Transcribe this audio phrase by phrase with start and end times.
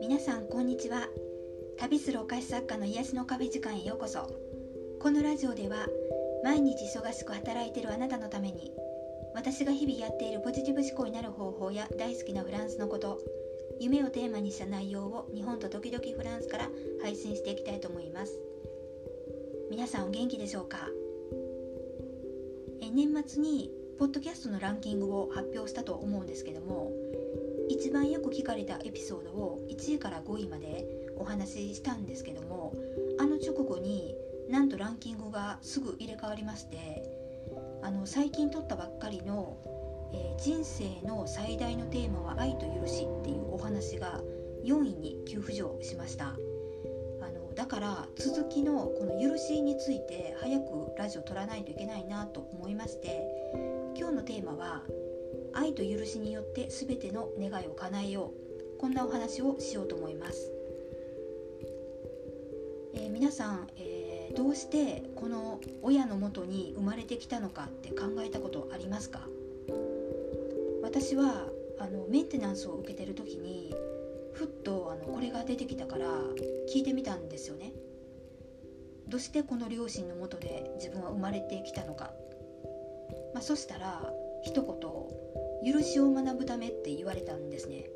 [0.00, 1.08] 皆さんこんにちは。
[1.78, 4.26] 旅するお菓子作家の癒しの壁時間へようこそ。
[5.00, 5.86] このラジオでは
[6.42, 8.72] 毎日忙しく働いているあなたのために
[9.34, 13.20] 私が日々やっているポジティブ思考になる方法や大好きなフランスのこと
[13.78, 16.68] 夢をテーマにした内容を日本と時々フランスから
[17.02, 18.40] 配信していきたいと思います。
[19.70, 20.88] 皆さんお元気でしょうか？
[22.80, 26.92] え年末にポッドキャストのランキングを発表したと思うんですけども
[27.70, 30.86] 一番よく聞かれたエピソードを1位から5位まで
[31.16, 32.74] お話ししたんですけども
[33.18, 34.14] あの直後に
[34.50, 37.02] なんとランキングがすぐ入れ替わりまして
[37.82, 39.56] あの最近撮ったばっかりの、
[40.12, 44.20] えー、人生の最大のテーマは愛と許し」っていうお話が
[44.62, 46.36] 4位に急浮上しました。
[47.56, 50.66] だから続きのこの「許し」について早く
[50.96, 53.26] ラジオ撮らないといけないなと思いまして
[53.96, 54.84] 今日のテーマは
[55.54, 58.32] 「愛と許しによって全ての願いを叶えよ
[58.76, 60.52] う」こんなお話をしようと思います。
[62.94, 69.26] えー、皆さん、えーどうしてこの親のもとに生まれてきたのかって考えたことありますか？
[70.82, 71.46] 私は
[71.78, 73.74] あのメンテナンスを受けてる時に
[74.36, 76.06] ふっとあのこれが出てきたから
[76.72, 77.72] 聞いてみたんですよね。
[79.08, 82.12] どうしてこの両親のもとで自分は生まれてきたのか、
[83.32, 87.88] まあ、そしたら一言「許しを学ぶため」って言われたんですね。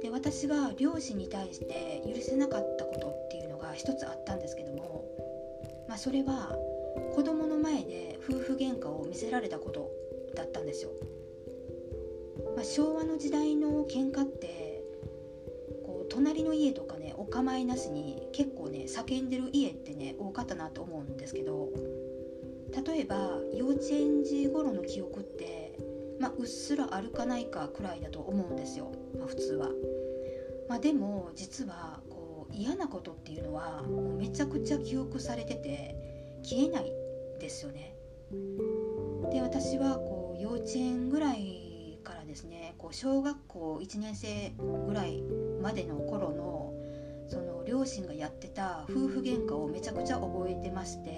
[0.00, 5.04] で私が両親に対して許せなかったことっていうのが一つあったんですけども、
[5.88, 6.56] まあ、それは
[7.14, 9.90] 子供の前で夫婦喧嘩を見せられたこと
[10.34, 10.90] だったんですよ。
[12.56, 14.69] まあ、昭和の時代の喧嘩って
[16.10, 21.68] 隣の家とかねお構いなしに結構ね叫んでる家ってね多かったなと思うんですけど
[22.86, 25.60] 例えば幼稚園児頃の記憶って
[26.20, 29.70] まあ、うっすらあるかないかくらいだと思うんですよ、まあ、普通は。
[30.68, 35.96] まあ、でも実はこう嫌なことっていうのはうめちゃくちゃ記憶されてて
[36.42, 36.92] 消えない
[37.40, 37.96] ですよね。
[39.32, 41.69] で私はこう幼稚園ぐらい
[42.30, 44.52] ですねこう小学校1年生
[44.86, 45.20] ぐらい
[45.60, 46.72] までの頃の
[47.28, 51.10] その両親がやってた夫婦喧嘩をめちゃくちゃ覚えてまして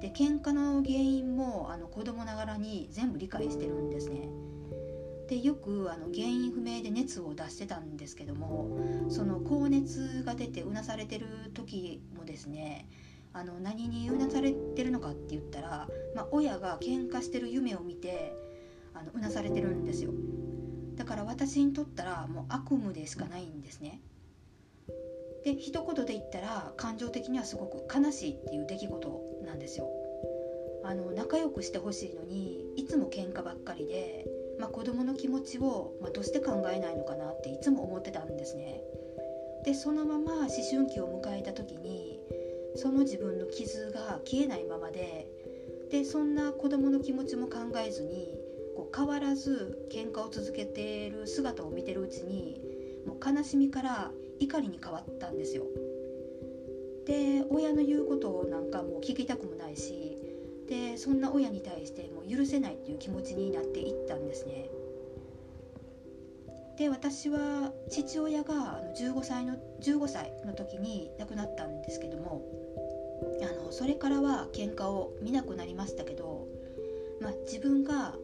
[0.00, 4.28] で喧嘩の原因もあの子供ながらに全部理解してるんですね。
[5.28, 8.76] でよくあの原因不明で熱を出してたんですけども
[9.08, 12.88] その高熱が出てうなされてる時もですね
[13.32, 18.34] あの何にうなされてるのかって言ったら、まあ、親が喧嘩してる夢を見て
[18.94, 20.12] あのうなされてるんですよ。
[20.96, 24.00] だから私にとったらもう悪夢でしかないんですね。
[25.44, 29.88] で一言で言ったら感情的にはすごく悲しいっていう出来事なんですよ。
[30.84, 34.26] あの仲良くしてほしいのにいつも喧嘩ばっかりで、
[34.58, 38.82] まあ、子供の気持ちを、まあ、どうして考えないのかなっていつも思ってたんですね。
[39.64, 42.20] でそのまま思春期を迎えた時に
[42.74, 45.28] その自分の傷が消えないままで
[45.90, 48.41] でそんな子供の気持ちも考えずに
[48.74, 52.60] こう変わらず喧嘩を続けている姿を見てるうちに
[53.06, 55.64] もう悲しみから怒りに変わったんですよ。
[57.06, 60.16] で親の言うことなんかもう聞きたくもないし
[60.68, 64.70] でそんな親に対してもう許せないっていう気持ちになっていったんですね。
[66.78, 72.42] で私は父親が15歳の15歳の時に亡くなったんですけども
[73.42, 76.46] あのそれからは喧嘩を見なくなりましたけど、
[77.20, 78.14] まあ、自分が、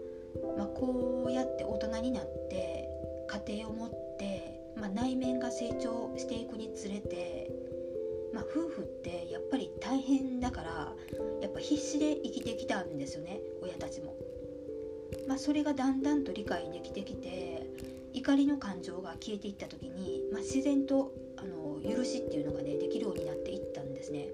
[0.59, 2.89] まあ、こうやって大人になって
[3.47, 7.51] 家庭を持って、まあ、内面が成長していくにつれて
[8.33, 10.93] まあ、夫婦ってやっぱり大変だから
[11.41, 14.15] やっぱ必死で生きてきたんですよね親たちも。
[15.27, 17.67] まあ、それがだんだんと理解できてきて
[18.13, 24.29] 怒りの感情が消えていった時に、まあ、自然とあの許しっていうのがねできるようになっていったんですね。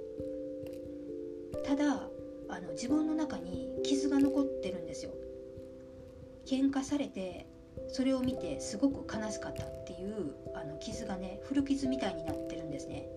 [1.65, 2.09] ただ
[2.49, 5.13] あの自分の中に傷が残ってるんですよ。
[6.47, 7.47] 喧嘩されて
[7.89, 13.09] それを見てすごく悲しかったっていうあの傷がね古傷みたいになってるんですね。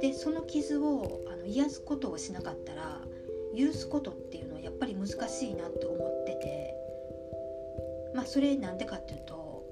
[0.00, 3.00] でその傷をあの癒すことをしなかったら
[3.56, 6.74] 許すことっていうのはやっぱり難しいなって思ってて。
[8.14, 9.64] まあそれなんでかっていうと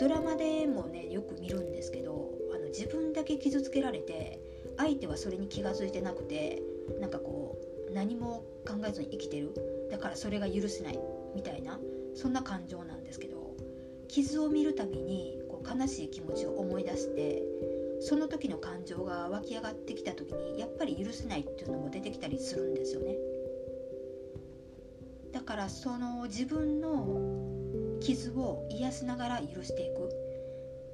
[0.00, 4.40] ドラマでもねよく見るんですけどあの自分だけ傷つけられて
[4.76, 6.62] 相手はそれに気が付いてなくて
[7.00, 7.58] なんかこ
[7.90, 9.52] う何も考えずに生きてる。
[9.90, 10.98] だからそれが許せない。
[11.34, 11.78] みたいな
[12.14, 13.54] そんな感情なんですけど
[14.08, 17.42] 傷を見るたびにこう悲しい気持ちを思い出して
[18.00, 23.16] その時の感情が湧き上がってきた時にやっぱり許せないっていうのも出てきたりするんですよね
[25.32, 30.08] だからその自分の傷を癒しながら許していく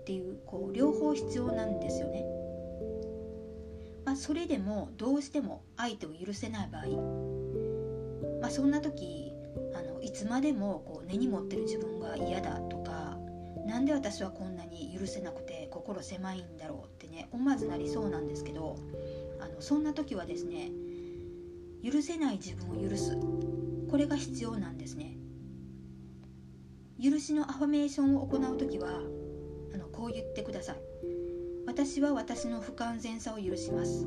[0.00, 2.24] っていうこう両方必要なんですよね。
[4.04, 6.86] まあ、それでもどうしても相手を許せない場合、
[8.40, 9.29] まあ、そんな時
[9.74, 13.18] あのいつまでもこう根に持ってる自分が嫌だとか
[13.66, 18.76] 何で私はこんなに許せなくて心狭いんだろうってね思わずなりそうなんですけど
[19.40, 20.70] あのそんな時はですね
[21.82, 23.16] 許せない自分を許す。
[23.90, 25.16] これが必要なんですね。
[27.02, 29.00] 許しのアファメーションを行う時は
[29.74, 30.76] あのこう言ってください。
[31.66, 34.06] 私は私の不完全さを許します。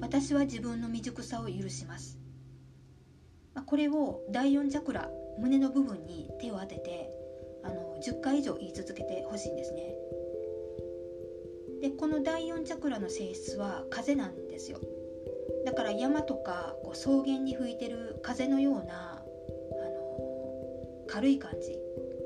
[0.00, 2.19] 私は自分の未熟さを許します。
[3.54, 5.08] まこれを第4チャクラ
[5.38, 7.10] 胸の部分に手を当てて
[7.62, 9.94] あの10回以上言い続けてほしいんですね。
[11.82, 14.78] でこの第4チャクラの性質は風なんですよ。
[15.64, 19.24] だから山とかこう草原に吹いてる風のようなあ
[19.88, 21.72] の軽い感じ。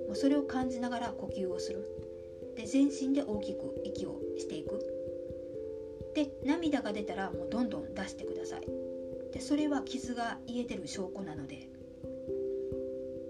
[0.06, 1.88] もうそれを感じながら呼吸をする。
[2.56, 4.78] で全身で大きく息をしていく。
[6.14, 8.93] で涙が出たらもうどんどん出してください。
[9.34, 11.68] でそれは傷が癒えてる証拠なので。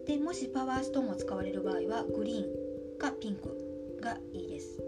[0.06, 4.82] でもしパワーストーンを使われる場合はグリーンかピンクがいいです。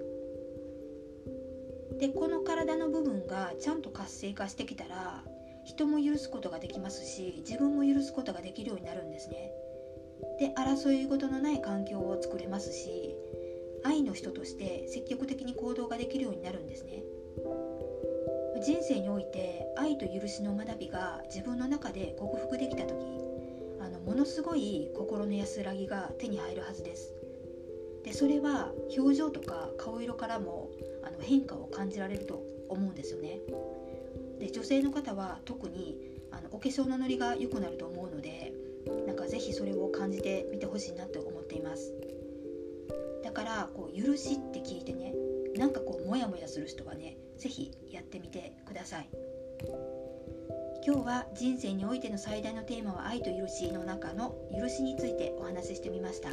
[1.99, 5.25] でこの体の部分がちゃんと活性化してきたら
[5.65, 9.53] 人も許すことができますし自分も許すことができるようになるんですね。
[10.39, 13.17] で争い事のない環境を作れますし
[13.85, 17.03] 愛の人として積極的に行動ができるようになるんですね。
[18.67, 22.97] 人生において愛と許しの学びが自分の中で克服できた時
[23.81, 27.15] あのものすごい心の安らぎが手に入るはずです。
[28.03, 30.69] でそれは表情とか顔色からも
[31.05, 33.39] あの変化を感じられると思うんですよね。
[34.41, 35.97] で女性の方は特に
[36.33, 38.53] あのお化粧のノリが良くなると思うので
[39.07, 41.93] なんか是非それを感じてみてほしいなと思っています。
[43.23, 45.15] だからこう許しって聞いてね
[45.57, 49.09] なんかこうモヤモヤする人はね是非やってみてください。
[50.87, 56.31] 今日は人生においての最大のテーマは愛と許しの中の許しについてお話ししてみました。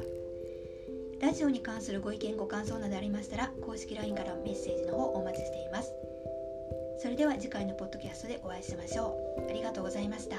[1.22, 5.94] ラジオに関するご意見ご感想などありましたら公式 LINE からメッセージの方お待ちしています。
[7.02, 9.50] それでは次回のポッドキャストでお会いしましょう。
[9.50, 10.38] ありがとうございました。